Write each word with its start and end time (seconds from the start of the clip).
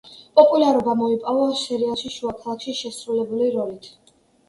პოპულარობა 0.37 0.95
მოიპოვა 1.01 1.45
სერიალში 1.65 2.13
„შუა 2.17 2.35
ქალაქში“ 2.43 2.77
შესრულებული 2.83 3.55
როლით. 3.61 3.97